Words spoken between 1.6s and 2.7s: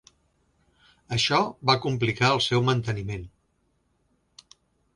va complicar el seu